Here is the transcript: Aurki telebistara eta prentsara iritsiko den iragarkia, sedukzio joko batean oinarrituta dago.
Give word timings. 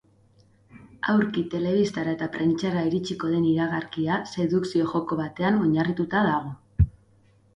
Aurki 1.11 1.41
telebistara 1.49 2.13
eta 2.17 2.29
prentsara 2.37 2.85
iritsiko 2.87 3.29
den 3.33 3.45
iragarkia, 3.49 4.17
sedukzio 4.31 4.89
joko 4.95 5.17
batean 5.21 5.61
oinarrituta 5.67 6.23
dago. 6.29 6.89